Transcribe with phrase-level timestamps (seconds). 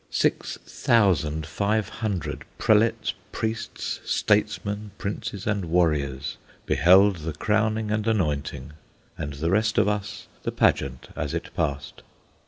[0.09, 8.73] Six thousand five hundred prelates, priests, statesmen, princes, and warriors beheld the crowning and anointing,
[9.15, 12.01] and the rest of us the pageant as it passed.